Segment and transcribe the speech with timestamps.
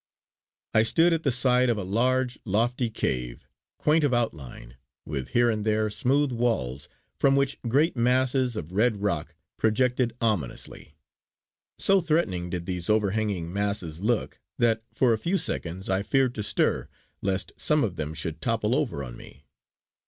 [0.73, 5.51] I stood at the side of a large, lofty cave, quaint of outline, with here
[5.51, 6.89] and there smooth walls
[7.19, 10.95] from which great masses of red rock projected ominously.
[11.77, 16.41] So threatening did these overhanging masses look, that for a few seconds I feared to
[16.41, 16.89] stir
[17.21, 19.43] lest some of them should topple over on me.